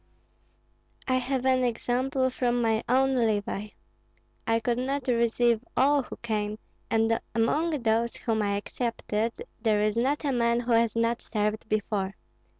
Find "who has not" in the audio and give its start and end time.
10.61-11.21